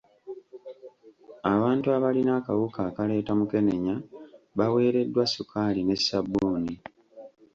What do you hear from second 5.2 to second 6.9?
sukaali ne ssabbuuni.